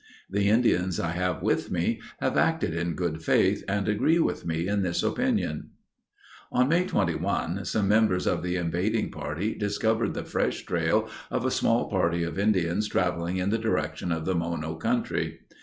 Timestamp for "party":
9.11-9.53, 11.87-12.23